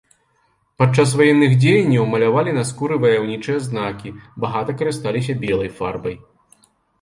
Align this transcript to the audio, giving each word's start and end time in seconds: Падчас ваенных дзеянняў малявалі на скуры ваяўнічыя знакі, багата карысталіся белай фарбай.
Падчас 0.83 1.09
ваенных 1.19 1.51
дзеянняў 1.63 2.07
малявалі 2.13 2.51
на 2.55 2.63
скуры 2.69 2.97
ваяўнічыя 3.03 3.59
знакі, 3.67 4.15
багата 4.47 4.71
карысталіся 4.81 5.33
белай 5.45 5.69
фарбай. 5.77 6.15